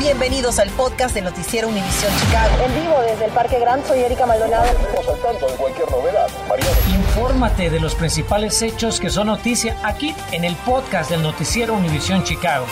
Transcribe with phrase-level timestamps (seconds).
[0.00, 2.64] Bienvenidos al podcast de Noticiero Univisión Chicago.
[2.64, 4.64] En vivo desde el Parque Gran, soy Erika Maldonado.
[4.64, 6.26] Estamos al tanto de cualquier novedad.
[6.48, 6.70] Mariano.
[6.88, 12.24] Infórmate de los principales hechos que son noticia aquí en el podcast del Noticiero Univisión
[12.24, 12.64] Chicago.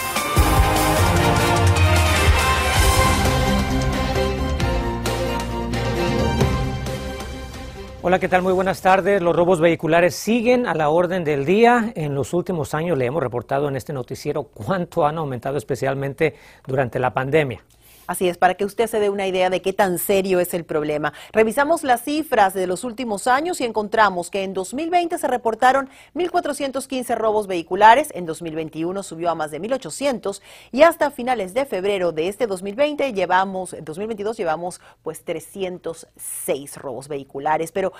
[8.09, 8.41] Hola, ¿qué tal?
[8.41, 9.21] Muy buenas tardes.
[9.21, 11.93] Los robos vehiculares siguen a la orden del día.
[11.95, 16.35] En los últimos años le hemos reportado en este noticiero cuánto han aumentado especialmente
[16.67, 17.63] durante la pandemia.
[18.09, 20.65] Así es, para que usted se dé una idea de qué tan serio es el
[20.65, 21.13] problema.
[21.31, 27.15] Revisamos las cifras de los últimos años y encontramos que en 2020 se reportaron 1.415
[27.17, 30.41] robos vehiculares, en 2021 subió a más de 1.800
[30.73, 37.73] y hasta finales de febrero de este 2020 llevamos, 2022 llevamos pues 306 robos vehiculares.
[37.73, 37.93] Pero,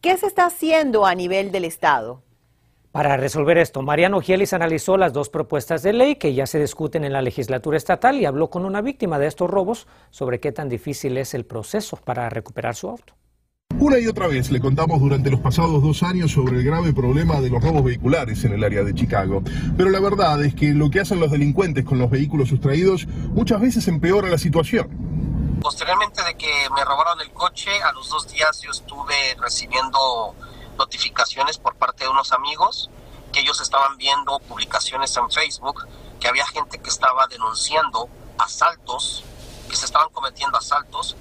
[0.00, 2.20] ¿qué se está haciendo a nivel del Estado?
[2.96, 7.04] Para resolver esto, Mariano Gielis analizó las dos propuestas de ley que ya se discuten
[7.04, 10.70] en la legislatura estatal y habló con una víctima de estos robos sobre qué tan
[10.70, 13.12] difícil es el proceso para recuperar su auto.
[13.78, 17.38] Una y otra vez le contamos durante los pasados dos años sobre el grave problema
[17.42, 19.42] de los robos vehiculares en el área de Chicago.
[19.76, 23.60] Pero la verdad es que lo que hacen los delincuentes con los vehículos sustraídos muchas
[23.60, 24.88] veces empeora la situación.
[25.60, 30.34] Posteriormente de que me robaron el coche, a los dos días yo estuve recibiendo
[30.76, 32.90] notificaciones por parte de unos amigos
[33.32, 35.86] que ellos estaban viendo publicaciones en Facebook
[36.20, 39.24] que había gente que estaba denunciando asaltos,
[39.68, 41.16] que se estaban cometiendo asaltos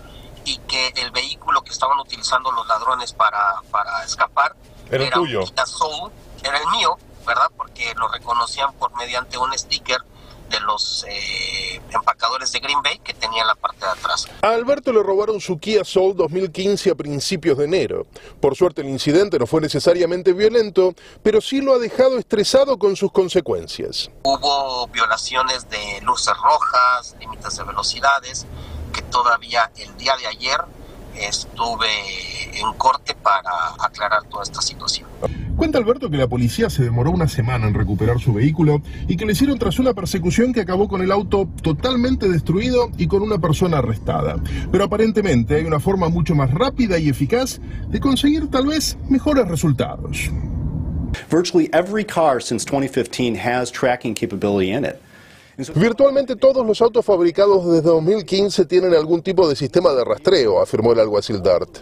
[0.46, 4.56] y que el vehículo que estaban utilizando los ladrones para, para escapar
[4.92, 5.42] era, el tuyo.
[5.42, 6.12] Un
[6.44, 7.52] era el mío, ¿verdad?
[7.58, 10.04] Porque lo reconocían por mediante un sticker
[10.50, 14.28] de los eh, empacadores de Green Bay que tenían la parte de atrás.
[14.42, 18.06] A Alberto le robaron su Kia Soul 2015 a principios de enero.
[18.40, 22.96] Por suerte el incidente no fue necesariamente violento, pero sí lo ha dejado estresado con
[22.96, 24.10] sus consecuencias.
[24.24, 28.46] Hubo violaciones de luces rojas, límites de velocidades,
[28.94, 30.60] que todavía el día de ayer
[31.20, 31.88] estuve
[32.54, 35.08] en corte para aclarar toda esta situación.
[35.56, 39.26] Cuenta Alberto que la policía se demoró una semana en recuperar su vehículo y que
[39.26, 43.38] le hicieron tras una persecución que acabó con el auto totalmente destruido y con una
[43.38, 44.36] persona arrestada.
[44.72, 49.48] Pero aparentemente hay una forma mucho más rápida y eficaz de conseguir tal vez mejores
[49.48, 50.30] resultados.
[51.30, 55.02] Virtually every car since 2015 has tracking capability in it.
[55.58, 60.92] Virtualmente todos los autos fabricados desde 2015 tienen algún tipo de sistema de rastreo, afirmó
[60.92, 61.78] el alguacil Dart.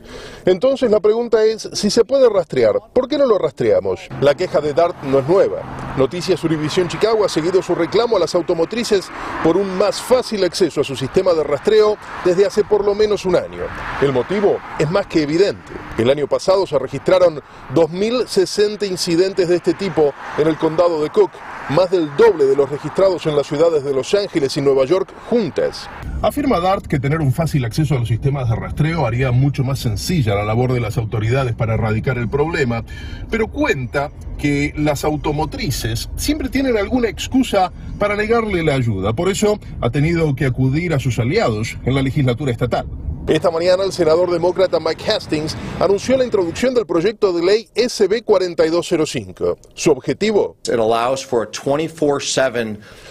[0.45, 4.01] Entonces la pregunta es si se puede rastrear, ¿por qué no lo rastreamos?
[4.21, 5.93] La queja de Dart no es nueva.
[5.97, 9.05] Noticias Univision Chicago ha seguido su reclamo a las automotrices
[9.43, 13.25] por un más fácil acceso a su sistema de rastreo desde hace por lo menos
[13.25, 13.63] un año.
[14.01, 15.73] El motivo es más que evidente.
[15.97, 17.39] El año pasado se registraron
[17.75, 21.29] 2.060 incidentes de este tipo en el condado de Cook,
[21.69, 25.13] más del doble de los registrados en las ciudades de Los Ángeles y Nueva York
[25.29, 25.87] juntas.
[26.23, 29.77] Afirma Dart que tener un fácil acceso a los sistemas de rastreo haría mucho más
[29.79, 32.83] sencilla la labor de las autoridades para erradicar el problema,
[33.29, 39.13] pero cuenta que las automotrices siempre tienen alguna excusa para negarle la ayuda.
[39.13, 42.87] Por eso ha tenido que acudir a sus aliados en la legislatura estatal.
[43.27, 48.21] Esta mañana el senador demócrata Mike Hastings anunció la introducción del proyecto de ley SB
[48.21, 49.57] 4205.
[49.73, 50.57] Su objetivo.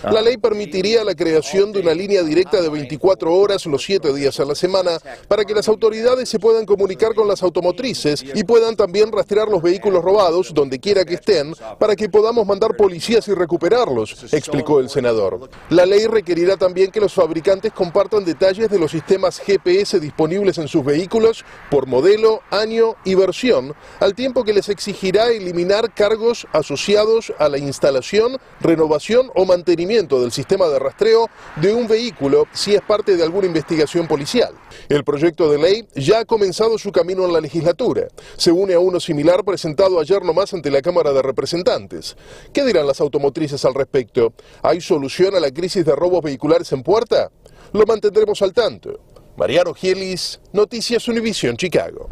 [0.05, 4.39] La ley permitiría la creación de una línea directa de 24 horas los 7 días
[4.39, 8.77] a la semana para que las autoridades se puedan comunicar con las automotrices y puedan
[8.77, 13.35] también rastrear los vehículos robados donde quiera que estén para que podamos mandar policías y
[13.35, 15.49] recuperarlos, explicó el senador.
[15.71, 20.69] La ley requerirá también que los fabricantes compartan detalles de los sistemas GPS disponibles en
[20.69, 27.33] sus vehículos por modelo, año y versión, al tiempo que les exigirá eliminar cargos asociados
[27.39, 32.83] a la instalación, renovación o mantenimiento del sistema de rastreo de un vehículo si es
[32.83, 34.53] parte de alguna investigación policial.
[34.91, 38.09] El proyecto de ley ya ha comenzado su camino en la legislatura.
[38.37, 42.17] Se une a uno similar presentado ayer nomás ante la Cámara de Representantes.
[42.53, 44.33] ¿Qué dirán las automotrices al respecto?
[44.63, 47.31] ¿Hay solución a la crisis de robos vehiculares en puerta?
[47.73, 49.12] Lo mantendremos al tanto.
[49.37, 52.11] Mariano Gielis, Noticias Univision Chicago.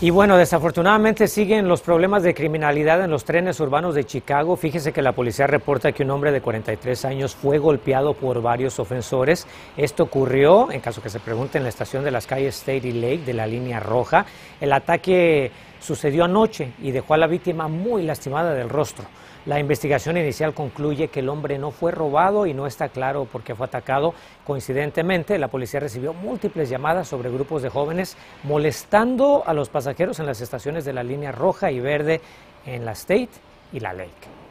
[0.00, 4.56] Y bueno, desafortunadamente siguen los problemas de criminalidad en los trenes urbanos de Chicago.
[4.56, 8.78] Fíjese que la policía reporta que un hombre de 43 años fue golpeado por varios
[8.78, 9.46] ofensores.
[9.76, 12.92] Esto ocurrió, en caso que se pregunte, en la estación de las calles State y
[12.92, 14.24] Lake de la línea roja.
[14.60, 19.04] El ataque sucedió anoche y dejó a la víctima muy lastimada del rostro.
[19.46, 23.42] La investigación inicial concluye que el hombre no fue robado y no está claro por
[23.42, 24.12] qué fue atacado.
[24.44, 30.26] Coincidentemente, la policía recibió múltiples llamadas sobre grupos de jóvenes molestando a los pasajeros en
[30.26, 32.20] las estaciones de la línea roja y verde
[32.66, 33.30] en la State
[33.72, 34.47] y la Lake.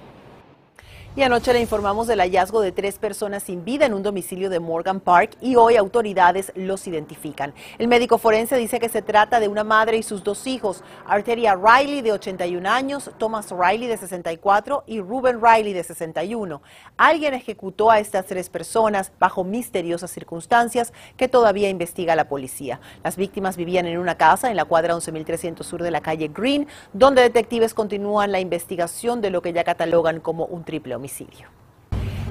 [1.17, 4.59] Y anoche le informamos del hallazgo de tres personas sin vida en un domicilio de
[4.59, 7.55] Morgan Park y hoy autoridades los identifican.
[7.79, 11.55] El médico forense dice que se trata de una madre y sus dos hijos, Arteria
[11.55, 16.61] Riley de 81 años, Thomas Riley de 64 y Ruben Riley de 61.
[16.97, 22.79] Alguien ejecutó a estas tres personas bajo misteriosas circunstancias que todavía investiga la policía.
[23.03, 26.67] Las víctimas vivían en una casa en la cuadra 11300 sur de la calle Green,
[26.93, 31.06] donde detectives continúan la investigación de lo que ya catalogan como un triple homicidio.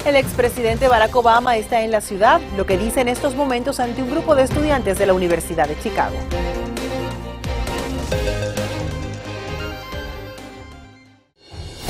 [0.04, 4.02] El expresidente Barack Obama está en la ciudad, lo que dice en estos momentos ante
[4.02, 6.16] un grupo de estudiantes de la Universidad de Chicago.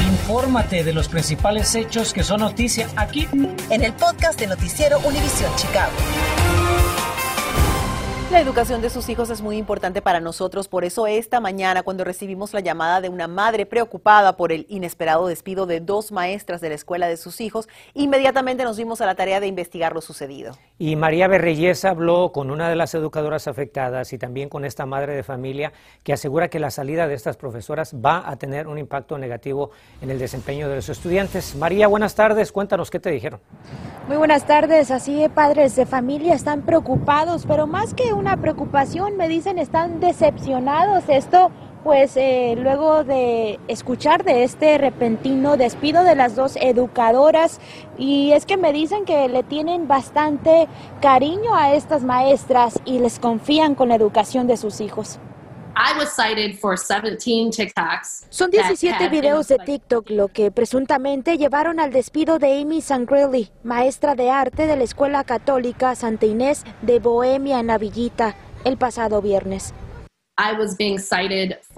[0.01, 3.29] Infórmate de los principales hechos que son noticia aquí
[3.71, 5.93] en el podcast de Noticiero Univisión Chicago.
[8.33, 12.03] La educación de sus hijos es muy importante para nosotros, por eso esta mañana cuando
[12.03, 16.71] recibimos la llamada de una madre preocupada por el inesperado despido de dos maestras de
[16.71, 20.59] la escuela de sus hijos, inmediatamente nos dimos a la tarea de investigar lo sucedido.
[20.77, 25.15] Y María Berreyesa habló con una de las educadoras afectadas y también con esta madre
[25.15, 29.19] de familia que asegura que la salida de estas profesoras va a tener un impacto
[29.19, 29.71] negativo
[30.03, 31.55] en el desempeño de los estudiantes.
[31.55, 33.41] María, buenas tardes, cuéntanos qué te dijeron.
[34.09, 39.29] Muy buenas tardes, así padres de familia están preocupados, pero más que una preocupación, me
[39.29, 41.05] dicen, están decepcionados.
[41.09, 41.51] Esto
[41.85, 47.61] pues eh, luego de escuchar de este repentino despido de las dos educadoras
[47.97, 50.67] y es que me dicen que le tienen bastante
[51.01, 55.21] cariño a estas maestras y les confían con la educación de sus hijos.
[58.31, 64.15] Son 17 videos de TikTok lo que presuntamente llevaron al despido de Amy Sangrilli, maestra
[64.15, 68.35] de arte de la Escuela Católica Santa Inés de Bohemia en la Villita,
[68.65, 69.75] el pasado viernes.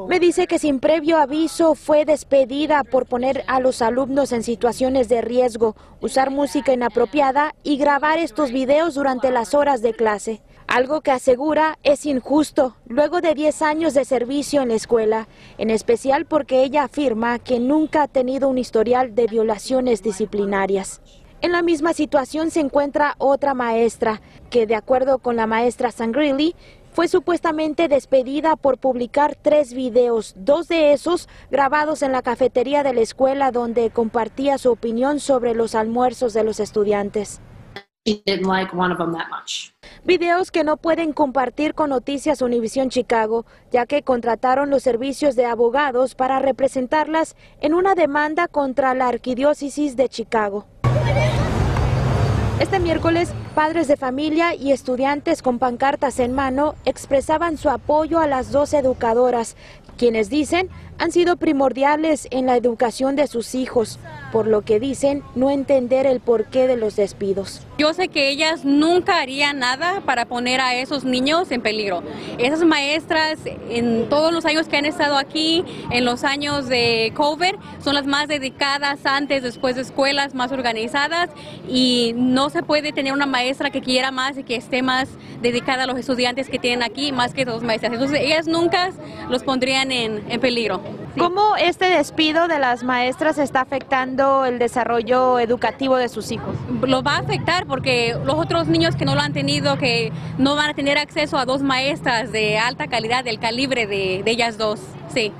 [0.08, 5.08] Me dice que sin previo aviso fue despedida por poner a los alumnos en situaciones
[5.08, 11.00] de riesgo, usar música inapropiada y grabar estos videos durante las horas de clase algo
[11.00, 15.26] que asegura es injusto luego de 10 años de servicio en la escuela,
[15.56, 21.00] en especial porque ella afirma que nunca ha tenido un historial de violaciones disciplinarias.
[21.40, 24.20] En la misma situación se encuentra otra maestra,
[24.50, 26.54] que de acuerdo con la maestra Sangrilli,
[26.92, 32.92] fue supuestamente despedida por publicar tres videos, dos de esos grabados en la cafetería de
[32.92, 37.40] la escuela donde compartía su opinión sobre los almuerzos de los estudiantes.
[40.04, 45.46] Videos que no pueden compartir con Noticias Univisión Chicago, ya que contrataron los servicios de
[45.46, 50.66] abogados para representarlas en una demanda contra la Arquidiócesis de Chicago.
[52.60, 58.26] Este miércoles, padres de familia y estudiantes con pancartas en mano expresaban su apoyo a
[58.26, 59.56] las dos educadoras,
[59.96, 60.68] quienes dicen
[60.98, 63.98] han sido primordiales en la educación de sus hijos,
[64.32, 67.62] por lo que dicen no entender el porqué de los despidos.
[67.78, 72.02] Yo sé que ellas nunca harían nada para poner a esos niños en peligro.
[72.38, 73.38] Esas maestras
[73.70, 78.06] en todos los años que han estado aquí, en los años de COVID, son las
[78.06, 81.30] más dedicadas antes, después de escuelas más organizadas
[81.68, 85.08] y no se puede tener una maestra que quiera más y que esté más
[85.40, 87.92] dedicada a los estudiantes que tienen aquí más que dos maestras.
[87.92, 88.90] Entonces ellas nunca
[89.30, 90.82] los pondrían en, en peligro.
[91.18, 96.54] ¿Cómo este despido de las maestras está afectando el desarrollo educativo de sus hijos?
[96.82, 100.54] Lo va a afectar porque los otros niños que no lo han tenido, que no
[100.54, 104.58] van a tener acceso a dos maestras de alta calidad, del calibre de, de ellas
[104.58, 104.80] dos,
[105.12, 105.32] sí.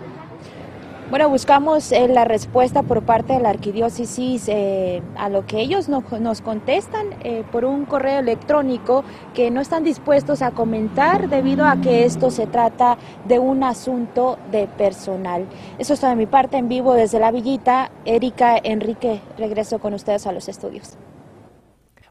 [1.11, 5.89] Bueno, buscamos eh, la respuesta por parte de la arquidiócesis eh, a lo que ellos
[5.89, 11.81] nos contestan eh, por un correo electrónico que no están dispuestos a comentar debido a
[11.81, 15.47] que esto se trata de un asunto de personal.
[15.79, 17.91] Eso es todo de mi parte en vivo desde la villita.
[18.05, 20.99] Erika Enrique, regreso con ustedes a los estudios.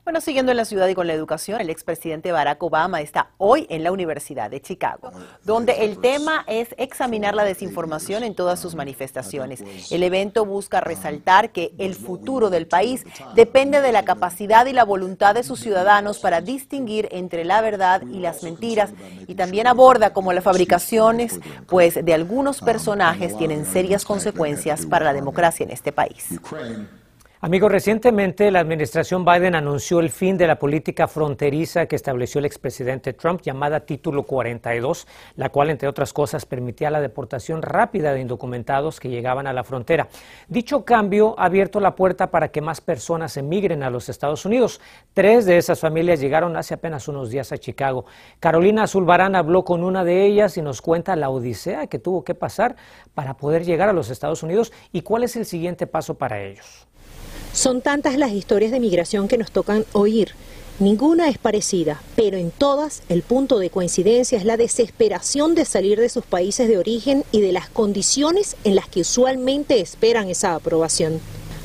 [0.07, 3.67] Bueno, siguiendo en la ciudad y con la educación, el expresidente Barack Obama está hoy
[3.69, 5.11] en la Universidad de Chicago,
[5.43, 9.61] donde el tema es examinar la desinformación en todas sus manifestaciones.
[9.91, 13.03] El evento busca resaltar que el futuro del país
[13.35, 18.01] depende de la capacidad y la voluntad de sus ciudadanos para distinguir entre la verdad
[18.03, 18.91] y las mentiras
[19.27, 21.37] y también aborda cómo las fabricaciones
[21.67, 26.39] pues de algunos personajes tienen serias consecuencias para la democracia en este país.
[27.39, 32.45] Amigos, recientemente la administración Biden anunció el fin de la política fronteriza que estableció el
[32.45, 38.21] expresidente Trump llamada Título 42, la cual, entre otras cosas, permitía la deportación rápida de
[38.21, 40.07] indocumentados que llegaban a la frontera.
[40.47, 44.81] Dicho cambio ha abierto la puerta para que más personas emigren a los Estados Unidos.
[45.13, 48.05] Tres de esas familias llegaron hace apenas unos días a Chicago.
[48.39, 52.33] Carolina Zulbarán habló con una de ellas y nos cuenta la odisea que tuvo que
[52.33, 52.77] pasar
[53.13, 56.87] para poder llegar a los Estados Unidos y cuál es el siguiente paso para ellos.
[57.53, 60.33] Son tantas las historias de migración que nos tocan oír.
[60.79, 65.99] Ninguna es parecida, pero en todas el punto de coincidencia es la desesperación de salir
[65.99, 70.53] de sus países de origen y de las condiciones en las que usualmente esperan esa
[70.53, 71.19] aprobación.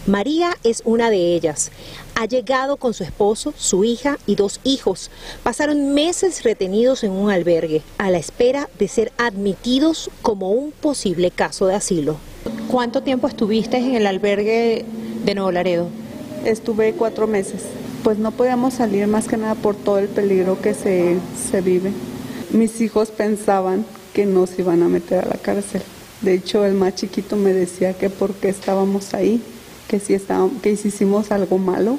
[0.06, 1.70] María es una de ellas.
[2.14, 5.10] Ha llegado con su esposo, su hija y dos hijos.
[5.42, 11.30] Pasaron meses retenidos en un albergue a la espera de ser admitidos como un posible
[11.30, 12.16] caso de asilo.
[12.68, 14.84] ¿Cuánto tiempo estuviste en el albergue
[15.24, 15.88] de Nuevo Laredo?
[16.44, 17.62] Estuve cuatro meses.
[18.02, 21.16] Pues no podíamos salir más que nada por todo el peligro que se,
[21.50, 21.92] se vive.
[22.50, 25.82] Mis hijos pensaban que nos iban a meter a la cárcel.
[26.20, 29.42] De hecho, el más chiquito me decía que por qué estábamos ahí
[29.88, 30.16] que si,
[30.62, 31.98] que hicimos algo malo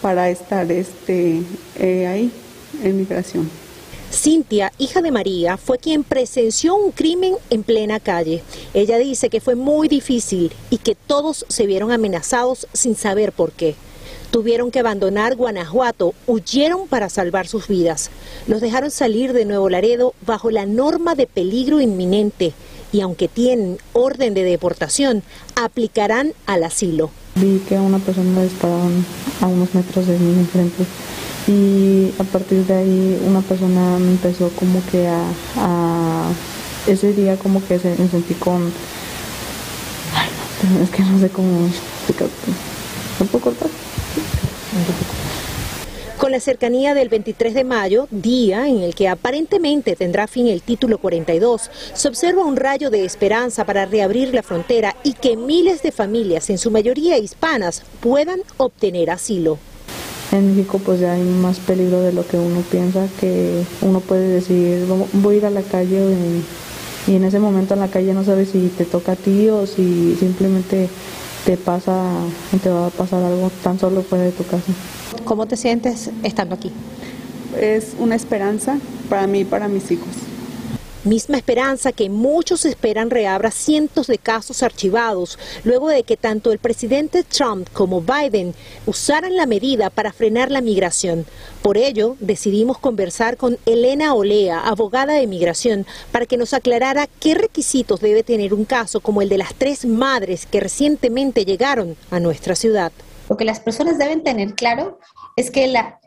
[0.00, 1.42] para estar este,
[1.76, 2.30] eh, ahí
[2.82, 3.63] en migración.
[4.14, 8.42] Cintia, hija de María, fue quien presenció un crimen en plena calle.
[8.72, 13.52] Ella dice que fue muy difícil y que todos se vieron amenazados sin saber por
[13.52, 13.74] qué.
[14.30, 18.10] Tuvieron que abandonar Guanajuato, huyeron para salvar sus vidas.
[18.46, 22.52] Los dejaron salir de Nuevo Laredo bajo la norma de peligro inminente
[22.92, 25.22] y aunque tienen orden de deportación,
[25.56, 27.10] aplicarán al asilo.
[27.34, 29.04] Vi que una persona dispararon
[29.40, 30.84] a unos metros de mí enfrente
[31.46, 36.30] y a partir de ahí una persona me empezó como que a,
[36.86, 38.72] ese día como que se, me sentí con
[40.14, 40.28] ay
[40.82, 41.68] es que no sé cómo
[43.20, 43.68] ¿me puedo cortar?
[46.18, 50.62] Con la cercanía del 23 de mayo, día en el que aparentemente tendrá fin el
[50.62, 55.82] título 42, se observa un rayo de esperanza para reabrir la frontera y que miles
[55.82, 59.58] de familias, en su mayoría hispanas, puedan obtener asilo.
[60.34, 64.26] En México pues ya hay más peligro de lo que uno piensa, que uno puede
[64.26, 66.12] decir, voy a ir a la calle
[67.06, 69.64] y, en ese momento en la calle no sabes si te toca a ti o
[69.64, 70.88] si simplemente
[71.46, 72.02] te pasa,
[72.60, 74.72] te va a pasar algo tan solo fuera de tu casa.
[75.24, 76.72] ¿Cómo te sientes estando aquí?
[77.60, 80.08] Es una esperanza para mí y para mis hijos.
[81.04, 86.58] Misma esperanza que muchos esperan reabra cientos de casos archivados luego de que tanto el
[86.58, 88.54] presidente Trump como Biden
[88.86, 91.26] usaran la medida para frenar la migración.
[91.60, 97.34] Por ello, decidimos conversar con Elena Olea, abogada de migración, para que nos aclarara qué
[97.34, 102.18] requisitos debe tener un caso como el de las tres madres que recientemente llegaron a
[102.18, 102.92] nuestra ciudad.
[103.28, 104.98] Lo que las personas deben tener claro
[105.36, 106.00] es que la,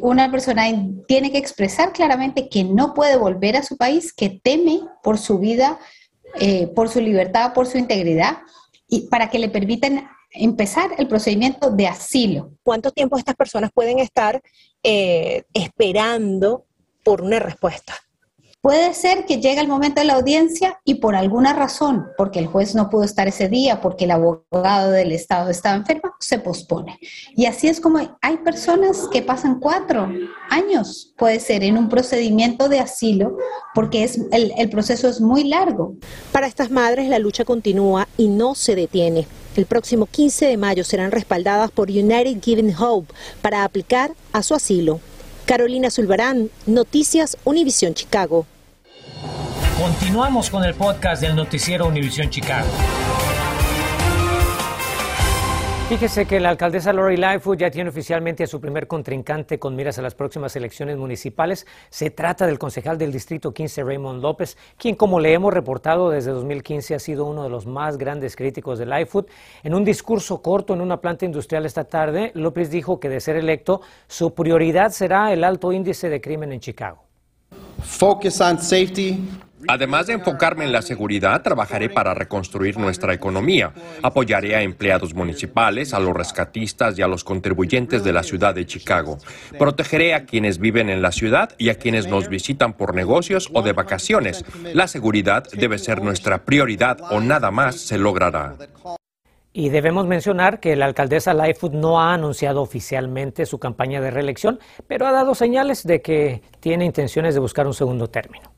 [0.00, 0.64] una persona
[1.06, 5.38] tiene que expresar claramente que no puede volver a su país, que teme por su
[5.38, 5.78] vida,
[6.40, 8.38] eh, por su libertad, por su integridad,
[8.88, 12.52] y para que le permitan empezar el procedimiento de asilo.
[12.62, 14.42] ¿Cuánto tiempo estas personas pueden estar
[14.82, 16.66] eh, esperando
[17.04, 17.94] por una respuesta?
[18.60, 22.48] Puede ser que llegue el momento de la audiencia y por alguna razón, porque el
[22.48, 26.98] juez no pudo estar ese día, porque el abogado del Estado estaba enfermo, se pospone.
[27.36, 30.08] Y así es como hay personas que pasan cuatro
[30.50, 33.36] años, puede ser, en un procedimiento de asilo,
[33.74, 35.94] porque es, el, el proceso es muy largo.
[36.32, 39.28] Para estas madres la lucha continúa y no se detiene.
[39.54, 44.54] El próximo 15 de mayo serán respaldadas por United Giving Hope para aplicar a su
[44.54, 44.98] asilo.
[45.48, 48.44] Carolina Zulbarán, Noticias Univisión Chicago.
[49.80, 52.68] Continuamos con el podcast del noticiero Univisión Chicago.
[55.88, 59.98] Fíjese que la alcaldesa Lori Lightfoot ya tiene oficialmente a su primer contrincante con miras
[59.98, 61.66] a las próximas elecciones municipales.
[61.88, 66.32] Se trata del concejal del Distrito 15, Raymond López, quien, como le hemos reportado desde
[66.32, 69.30] 2015, ha sido uno de los más grandes críticos de Lightfoot.
[69.62, 73.36] En un discurso corto en una planta industrial esta tarde, López dijo que de ser
[73.36, 77.02] electo, su prioridad será el alto índice de crimen en Chicago.
[77.82, 79.26] Focus on safety,
[79.66, 83.72] Además de enfocarme en la seguridad, trabajaré para reconstruir nuestra economía.
[84.02, 88.66] Apoyaré a empleados municipales, a los rescatistas y a los contribuyentes de la ciudad de
[88.66, 89.18] Chicago.
[89.58, 93.62] Protegeré a quienes viven en la ciudad y a quienes nos visitan por negocios o
[93.62, 94.44] de vacaciones.
[94.74, 98.54] La seguridad debe ser nuestra prioridad o nada más se logrará.
[99.52, 104.60] Y debemos mencionar que la alcaldesa Lightfoot no ha anunciado oficialmente su campaña de reelección,
[104.86, 108.57] pero ha dado señales de que tiene intenciones de buscar un segundo término.